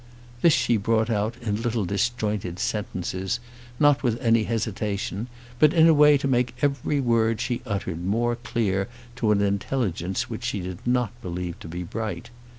This 0.41 0.53
she 0.53 0.77
brought 0.77 1.11
out 1.11 1.35
in 1.43 1.61
little 1.61 1.85
disjointed 1.85 2.57
sentences, 2.57 3.39
not 3.79 4.01
with 4.01 4.19
any 4.19 4.45
hesitation, 4.45 5.27
but 5.59 5.75
in 5.75 5.87
a 5.87 5.93
way 5.93 6.17
to 6.17 6.27
make 6.27 6.55
every 6.63 6.99
word 6.99 7.39
she 7.39 7.61
uttered 7.67 8.03
more 8.03 8.35
clear 8.35 8.89
to 9.17 9.29
an 9.31 9.41
intelligence 9.43 10.27
which 10.27 10.43
she 10.45 10.61
did 10.61 10.79
not 10.87 11.11
believe 11.21 11.59
to 11.59 11.67
be 11.67 11.83
bright. 11.83 12.31